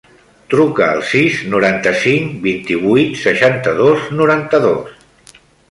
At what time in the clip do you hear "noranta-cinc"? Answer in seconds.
1.51-2.33